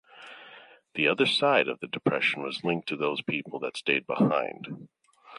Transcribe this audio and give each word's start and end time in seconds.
The 0.95 1.07
other 1.09 1.27
side 1.27 1.67
of 1.67 1.79
the 1.79 1.85
depression 1.85 2.41
was 2.41 2.63
linked 2.63 2.89
to 2.89 2.95
those 2.97 3.21
people 3.21 3.59
that 3.59 3.77
stayed 3.77 4.07
behind. 4.07 4.89